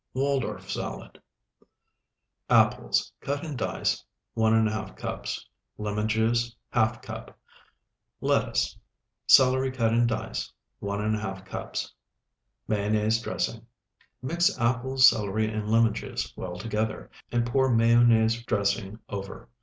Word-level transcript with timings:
WALDORF 0.15 0.67
SALAD 0.67 1.21
Apples, 2.49 3.13
cut 3.21 3.43
in 3.45 3.55
dice, 3.55 4.03
1½ 4.35 4.97
cups. 4.97 5.47
Lemon 5.77 6.07
juice, 6.07 6.55
½ 6.73 7.03
cup. 7.03 7.37
Lettuce. 8.19 8.79
Celery, 9.27 9.69
cut 9.71 9.93
in 9.93 10.07
dice, 10.07 10.51
1½ 10.81 11.45
cups. 11.45 11.93
Mayonnaise 12.67 13.21
dressing. 13.21 13.67
Mix 14.23 14.59
apples, 14.59 15.07
celery, 15.07 15.47
and 15.53 15.69
lemon 15.69 15.93
juice 15.93 16.33
well 16.35 16.57
together, 16.57 17.11
and 17.31 17.45
pour 17.45 17.69
mayonnaise 17.69 18.43
dressing 18.45 18.97
over. 19.07 19.49